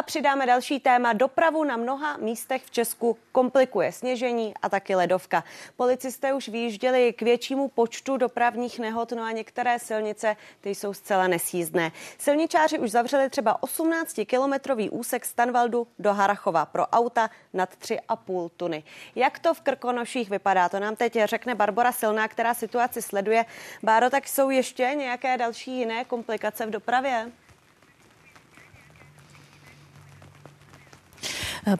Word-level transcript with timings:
A 0.00 0.02
přidáme 0.02 0.46
další 0.46 0.80
téma. 0.80 1.12
Dopravu 1.12 1.64
na 1.64 1.76
mnoha 1.76 2.16
místech 2.16 2.64
v 2.64 2.70
Česku 2.70 3.18
komplikuje 3.32 3.92
sněžení 3.92 4.54
a 4.62 4.68
taky 4.68 4.94
ledovka. 4.94 5.44
Policisté 5.76 6.32
už 6.32 6.48
vyjížděli 6.48 7.12
k 7.12 7.22
většímu 7.22 7.68
počtu 7.68 8.16
dopravních 8.16 8.78
nehod, 8.78 9.12
no 9.12 9.22
a 9.22 9.30
některé 9.30 9.78
silnice 9.78 10.36
ty 10.60 10.74
jsou 10.74 10.94
zcela 10.94 11.26
nesjízdné. 11.26 11.92
Silničáři 12.18 12.78
už 12.78 12.90
zavřeli 12.90 13.30
třeba 13.30 13.58
18-kilometrový 13.58 14.88
úsek 14.92 15.24
Stanvaldu 15.24 15.86
do 15.98 16.12
Harachova 16.12 16.66
pro 16.66 16.86
auta 16.86 17.30
nad 17.52 17.74
3,5 17.74 18.50
tuny. 18.56 18.82
Jak 19.14 19.38
to 19.38 19.54
v 19.54 19.60
Krkonoších 19.60 20.30
vypadá, 20.30 20.68
to 20.68 20.80
nám 20.80 20.96
teď 20.96 21.18
řekne 21.24 21.54
Barbara 21.54 21.92
Silná, 21.92 22.28
která 22.28 22.54
situaci 22.54 23.02
sleduje. 23.02 23.44
Báro, 23.82 24.10
tak 24.10 24.28
jsou 24.28 24.50
ještě 24.50 24.82
nějaké 24.96 25.38
další 25.38 25.78
jiné 25.78 26.04
komplikace 26.04 26.66
v 26.66 26.70
dopravě? 26.70 27.30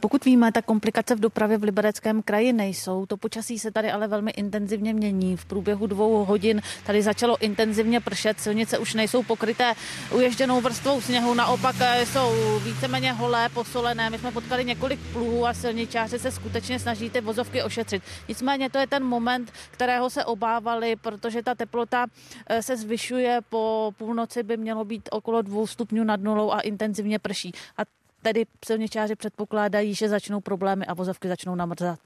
Pokud 0.00 0.24
víme, 0.24 0.52
tak 0.52 0.64
komplikace 0.64 1.14
v 1.14 1.20
dopravě 1.20 1.58
v 1.58 1.62
Libereckém 1.62 2.22
kraji 2.22 2.52
nejsou. 2.52 3.06
To 3.06 3.16
počasí 3.16 3.58
se 3.58 3.70
tady 3.70 3.90
ale 3.90 4.08
velmi 4.08 4.30
intenzivně 4.30 4.94
mění. 4.94 5.36
V 5.36 5.44
průběhu 5.44 5.86
dvou 5.86 6.24
hodin 6.24 6.62
tady 6.86 7.02
začalo 7.02 7.42
intenzivně 7.42 8.00
pršet, 8.00 8.40
silnice 8.40 8.78
už 8.78 8.94
nejsou 8.94 9.22
pokryté 9.22 9.72
uježděnou 10.14 10.60
vrstvou 10.60 11.00
sněhu, 11.00 11.34
naopak 11.34 11.76
eh, 11.80 12.06
jsou 12.06 12.58
víceméně 12.64 13.12
holé, 13.12 13.48
posolené. 13.48 14.10
My 14.10 14.18
jsme 14.18 14.32
potkali 14.32 14.64
několik 14.64 15.00
pluhů 15.12 15.46
a 15.46 15.54
silničáři 15.54 16.18
se 16.18 16.30
skutečně 16.30 16.78
snaží 16.78 17.10
ty 17.10 17.20
vozovky 17.20 17.62
ošetřit. 17.62 18.02
Nicméně 18.28 18.70
to 18.70 18.78
je 18.78 18.86
ten 18.86 19.04
moment, 19.04 19.52
kterého 19.70 20.10
se 20.10 20.24
obávali, 20.24 20.96
protože 20.96 21.42
ta 21.42 21.54
teplota 21.54 22.06
eh, 22.46 22.62
se 22.62 22.76
zvyšuje 22.76 23.40
po 23.48 23.92
půlnoci 23.96 24.42
by 24.42 24.56
mělo 24.56 24.84
být 24.84 25.08
okolo 25.12 25.42
dvou 25.42 25.66
stupňů 25.66 26.04
nad 26.04 26.20
nulou 26.20 26.50
a 26.52 26.60
intenzivně 26.60 27.18
prší. 27.18 27.52
A 27.78 27.99
Tedy 28.22 28.46
silničáři 28.64 29.16
předpokládají, 29.16 29.94
že 29.94 30.08
začnou 30.08 30.40
problémy 30.40 30.86
a 30.86 30.94
vozovky 30.94 31.28
začnou 31.28 31.54
namrzat. 31.54 31.98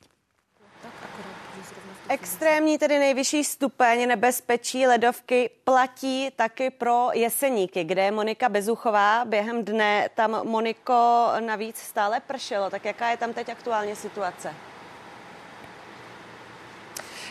Extrémní, 2.08 2.78
tedy 2.78 2.98
nejvyšší 2.98 3.44
stupeň 3.44 4.08
nebezpečí 4.08 4.86
ledovky 4.86 5.50
platí 5.64 6.30
taky 6.36 6.70
pro 6.70 7.08
jeseníky, 7.12 7.84
kde 7.84 8.03
je 8.03 8.11
Monika 8.11 8.48
Bezuchová. 8.48 9.25
Během 9.25 9.64
dne 9.64 10.08
tam, 10.14 10.47
Moniko, 10.47 11.28
navíc 11.41 11.77
stále 11.77 12.20
pršelo. 12.20 12.70
Tak 12.70 12.84
jaká 12.84 13.10
je 13.10 13.16
tam 13.16 13.33
teď 13.33 13.48
aktuálně 13.48 13.97
situace? 13.97 14.55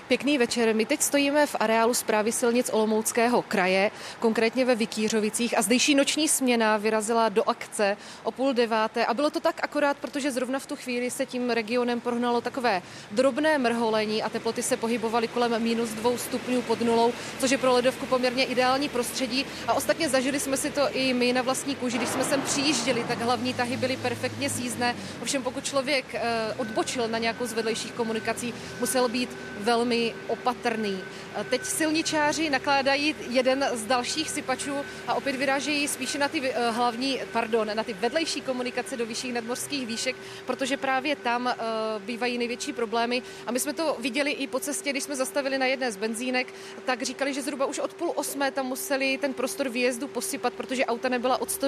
Pěkný 0.07 0.37
večer. 0.37 0.75
My 0.75 0.85
teď 0.85 1.01
stojíme 1.01 1.47
v 1.47 1.55
areálu 1.59 1.93
zprávy 1.93 2.31
silnic 2.31 2.69
Olomouckého 2.73 3.41
kraje, 3.41 3.91
konkrétně 4.19 4.65
ve 4.65 4.75
Vikířovicích 4.75 5.57
a 5.57 5.61
zdejší 5.61 5.95
noční 5.95 6.27
směna 6.27 6.77
vyrazila 6.77 7.29
do 7.29 7.49
akce 7.49 7.97
o 8.23 8.31
půl 8.31 8.53
deváté 8.53 9.05
a 9.05 9.13
bylo 9.13 9.29
to 9.29 9.39
tak 9.39 9.59
akorát, 9.63 9.97
protože 9.97 10.31
zrovna 10.31 10.59
v 10.59 10.65
tu 10.65 10.75
chvíli 10.75 11.11
se 11.11 11.25
tím 11.25 11.49
regionem 11.49 12.01
prohnalo 12.01 12.41
takové 12.41 12.81
drobné 13.11 13.57
mrholení 13.57 14.23
a 14.23 14.29
teploty 14.29 14.63
se 14.63 14.77
pohybovaly 14.77 15.27
kolem 15.27 15.63
minus 15.63 15.89
dvou 15.89 16.17
stupňů 16.17 16.61
pod 16.61 16.81
nulou, 16.81 17.13
což 17.39 17.51
je 17.51 17.57
pro 17.57 17.73
ledovku 17.73 18.05
poměrně 18.05 18.43
ideální 18.43 18.89
prostředí 18.89 19.45
a 19.67 19.73
ostatně 19.73 20.09
zažili 20.09 20.39
jsme 20.39 20.57
si 20.57 20.69
to 20.71 20.81
i 20.91 21.13
my 21.13 21.33
na 21.33 21.41
vlastní 21.41 21.75
kůži, 21.75 21.97
když 21.97 22.09
jsme 22.09 22.23
sem 22.23 22.41
přijížděli, 22.41 23.05
tak 23.07 23.21
hlavní 23.21 23.53
tahy 23.53 23.77
byly 23.77 23.97
perfektně 23.97 24.49
sízné. 24.49 24.95
Ovšem 25.21 25.43
pokud 25.43 25.65
člověk 25.65 26.05
eh, 26.15 26.21
odbočil 26.57 27.07
na 27.07 27.17
nějakou 27.17 27.45
z 27.45 27.53
vedlejších 27.53 27.91
komunikací, 27.91 28.53
musel 28.79 29.09
být 29.09 29.29
velmi 29.59 29.92
opatrný. 30.27 31.03
Teď 31.49 31.65
silničáři 31.65 32.49
nakládají 32.49 33.15
jeden 33.29 33.65
z 33.73 33.85
dalších 33.85 34.29
sypačů 34.29 34.73
a 35.07 35.13
opět 35.13 35.35
vyrážejí 35.35 35.87
spíše 35.87 36.17
na 36.17 36.27
ty 36.27 36.41
eh, 36.41 36.71
hlavní, 36.71 37.19
pardon, 37.31 37.71
na 37.73 37.83
ty 37.83 37.93
vedlejší 37.93 38.41
komunikace 38.41 38.97
do 38.97 39.05
vyšších 39.05 39.33
nadmořských 39.33 39.87
výšek, 39.87 40.15
protože 40.45 40.77
právě 40.77 41.15
tam 41.15 41.47
eh, 41.47 41.55
bývají 41.99 42.37
největší 42.37 42.73
problémy. 42.73 43.23
A 43.47 43.51
my 43.51 43.59
jsme 43.59 43.73
to 43.73 43.97
viděli 43.99 44.31
i 44.31 44.47
po 44.47 44.59
cestě, 44.59 44.89
když 44.89 45.03
jsme 45.03 45.15
zastavili 45.15 45.57
na 45.57 45.65
jedné 45.65 45.91
z 45.91 45.97
benzínek, 45.97 46.53
tak 46.85 47.01
říkali, 47.01 47.33
že 47.33 47.41
zhruba 47.41 47.65
už 47.65 47.79
od 47.79 47.93
půl 47.93 48.11
osmé 48.15 48.51
tam 48.51 48.65
museli 48.65 49.17
ten 49.17 49.33
prostor 49.33 49.69
výjezdu 49.69 50.07
posypat, 50.07 50.53
protože 50.53 50.85
auta 50.85 51.09
nebyla 51.09 51.41
od 51.41 51.63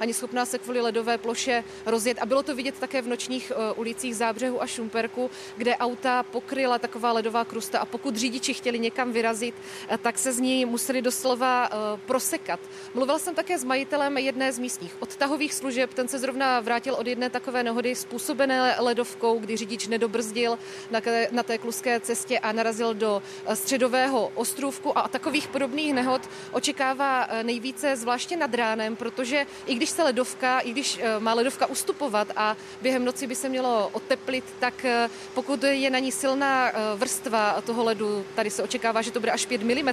ani 0.00 0.14
schopná 0.14 0.44
se 0.44 0.58
kvůli 0.58 0.80
ledové 0.80 1.18
ploše 1.18 1.64
rozjet. 1.86 2.18
A 2.20 2.26
bylo 2.26 2.42
to 2.42 2.54
vidět 2.54 2.78
také 2.78 3.02
v 3.02 3.08
nočních 3.08 3.52
eh, 3.54 3.72
ulicích 3.72 4.16
Zábřehu 4.16 4.62
a 4.62 4.66
Šumperku, 4.66 5.30
kde 5.56 5.76
auta 5.76 6.22
pokryla 6.22 6.78
taková 6.78 7.12
ledová 7.12 7.44
krusta 7.54 7.78
a 7.78 7.86
pokud 7.86 8.16
řidiči 8.16 8.54
chtěli 8.54 8.78
někam 8.78 9.12
vyrazit, 9.12 9.54
eh, 9.88 9.98
tak 9.98 10.18
se 10.18 10.32
z 10.32 10.40
ní 10.40 10.64
museli 10.64 11.02
doslova 11.02 11.70
uh, 11.70 12.00
prosekat. 12.06 12.60
Mluvil 12.94 13.18
jsem 13.18 13.34
také 13.34 13.58
s 13.58 13.64
majitelem 13.64 14.18
jedné 14.18 14.52
z 14.52 14.58
místních 14.58 14.96
odtahových 14.98 15.54
služeb, 15.54 15.94
ten 15.94 16.08
se 16.08 16.18
zrovna 16.18 16.60
vrátil 16.60 16.94
od 16.94 17.06
jedné 17.06 17.30
takové 17.30 17.62
nehody 17.62 17.94
způsobené 17.94 18.76
ledovkou, 18.78 19.38
kdy 19.38 19.56
řidič 19.56 19.86
nedobrzdil 19.86 20.58
na, 20.90 21.00
na 21.30 21.42
té 21.42 21.58
kluské 21.58 22.00
cestě 22.00 22.38
a 22.38 22.52
narazil 22.52 22.94
do 22.94 23.22
eh, 23.22 23.56
středového 23.56 24.32
ostrůvku 24.34 24.98
a 24.98 25.08
takových 25.08 25.48
podobných 25.48 25.94
nehod 25.94 26.22
očekává 26.50 27.28
nejvíce 27.42 27.96
zvláště 27.96 28.36
nad 28.36 28.54
ránem, 28.54 28.96
protože 28.96 29.46
i 29.66 29.74
když 29.74 29.90
se 29.90 30.02
ledovka, 30.02 30.60
i 30.60 30.70
když 30.70 31.00
má 31.18 31.34
ledovka 31.34 31.66
ustupovat 31.66 32.28
a 32.36 32.56
během 32.82 33.04
noci 33.04 33.26
by 33.26 33.34
se 33.34 33.48
mělo 33.48 33.90
oteplit, 33.92 34.44
tak 34.58 34.86
pokud 35.34 35.62
je 35.62 35.90
na 35.90 35.98
ní 35.98 36.12
silná 36.12 36.72
vrstva 36.96 37.43
toho 37.64 37.84
ledu, 37.84 38.24
tady 38.34 38.50
se 38.50 38.62
očekává, 38.62 39.02
že 39.02 39.10
to 39.10 39.20
bude 39.20 39.32
až 39.32 39.46
5 39.46 39.62
mm, 39.62 39.88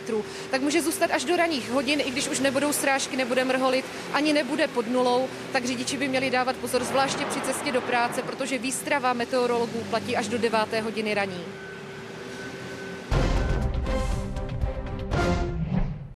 tak 0.51 0.61
může 0.61 0.81
zůstat 0.81 1.11
až 1.11 1.23
do 1.23 1.35
raných 1.35 1.71
hodin, 1.71 2.01
i 2.05 2.11
když 2.11 2.27
už 2.27 2.39
nebudou 2.39 2.73
srážky, 2.73 3.17
nebude 3.17 3.43
mrholit, 3.43 3.85
ani 4.13 4.33
nebude 4.33 4.67
pod 4.67 4.87
nulou, 4.87 5.29
tak 5.51 5.65
řidiči 5.65 5.97
by 5.97 6.07
měli 6.07 6.29
dávat 6.29 6.55
pozor, 6.55 6.83
zvláště 6.83 7.25
při 7.25 7.41
cestě 7.41 7.71
do 7.71 7.81
práce, 7.81 8.21
protože 8.21 8.57
výstrava 8.57 9.13
meteorologů 9.13 9.83
platí 9.89 10.17
až 10.17 10.27
do 10.27 10.37
9. 10.37 10.59
hodiny 10.81 11.13
raní. 11.13 11.70